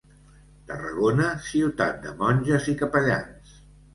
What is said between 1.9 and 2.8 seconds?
de monges i